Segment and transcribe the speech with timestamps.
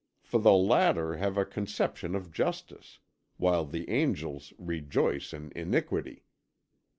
[0.23, 2.97] For the latter have a conception of justice,
[3.37, 6.23] while the angels rejoice in iniquity.